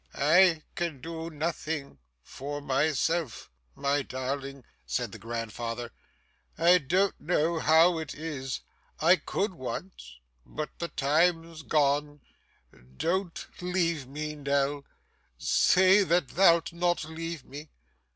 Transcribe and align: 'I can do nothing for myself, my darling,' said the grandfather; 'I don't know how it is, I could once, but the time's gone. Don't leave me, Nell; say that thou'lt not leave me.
'I 0.15 0.63
can 0.73 0.99
do 0.99 1.29
nothing 1.29 1.99
for 2.23 2.59
myself, 2.59 3.51
my 3.75 4.01
darling,' 4.01 4.63
said 4.83 5.11
the 5.11 5.19
grandfather; 5.19 5.91
'I 6.57 6.79
don't 6.79 7.21
know 7.21 7.59
how 7.59 7.99
it 7.99 8.15
is, 8.15 8.61
I 8.99 9.15
could 9.17 9.53
once, 9.53 10.17
but 10.43 10.69
the 10.79 10.87
time's 10.87 11.61
gone. 11.61 12.21
Don't 12.97 13.45
leave 13.61 14.07
me, 14.07 14.35
Nell; 14.35 14.85
say 15.37 16.01
that 16.03 16.29
thou'lt 16.29 16.73
not 16.73 17.05
leave 17.05 17.45
me. 17.45 17.69